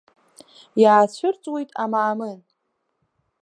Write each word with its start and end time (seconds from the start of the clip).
Иаацәырҵуеит 0.81 1.69
Амаамын. 1.83 2.39